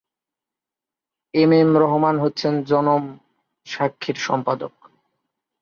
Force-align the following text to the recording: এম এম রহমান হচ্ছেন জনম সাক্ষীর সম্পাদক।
এম 1.33 1.51
এম 1.53 1.69
রহমান 1.77 2.15
হচ্ছেন 2.19 2.53
জনম 2.63 3.03
সাক্ষীর 3.67 4.17
সম্পাদক। 4.27 4.73